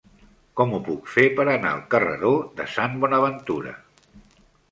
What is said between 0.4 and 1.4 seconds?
Com ho puc fer